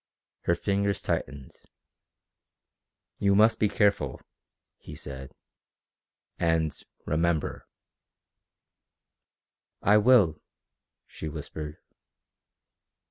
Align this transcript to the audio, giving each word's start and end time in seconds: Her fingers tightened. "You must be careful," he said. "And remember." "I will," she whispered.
Her 0.45 0.55
fingers 0.55 0.99
tightened. 0.99 1.51
"You 3.19 3.35
must 3.35 3.59
be 3.59 3.69
careful," 3.69 4.19
he 4.79 4.95
said. 4.95 5.31
"And 6.39 6.73
remember." 7.05 7.67
"I 9.83 9.99
will," 9.99 10.41
she 11.05 11.29
whispered. 11.29 11.77